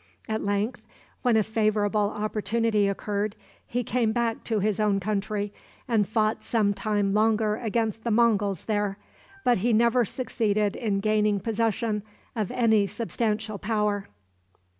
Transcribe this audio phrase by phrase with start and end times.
[0.27, 0.81] At length,
[1.21, 3.35] when a favorable opportunity occurred,
[3.67, 5.53] he came back to his own country,
[5.87, 8.97] and fought some time longer against the Monguls there,
[9.43, 12.01] but he never succeeded in gaining possession
[12.35, 14.07] of any substantial power.